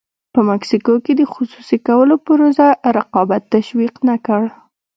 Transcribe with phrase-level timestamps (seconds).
[0.33, 2.67] په مکسیکو کې د خصوصي کولو پروسه
[2.97, 4.41] رقابت تشویق نه کړ.